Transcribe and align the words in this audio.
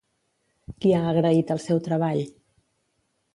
Qui 0.85 0.93
ha 0.99 1.01
agraït 1.11 1.51
el 1.57 1.61
seu 1.67 1.83
treball? 1.89 2.23